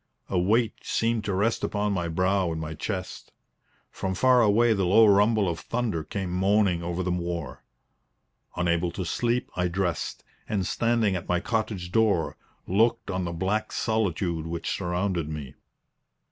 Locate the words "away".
4.41-4.73